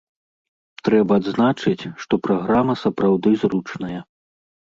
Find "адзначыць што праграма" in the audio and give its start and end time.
1.21-2.73